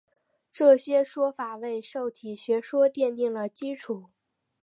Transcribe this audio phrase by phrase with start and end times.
[0.51, 4.09] 这些说法为受体学说奠定了基础。